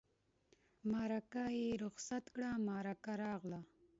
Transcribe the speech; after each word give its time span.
مرکه 0.91 1.43
یې 1.57 1.67
رخصت 1.83 2.23
کړه 2.33 2.49
مرکه 2.67 3.13
راغله. 3.23 3.59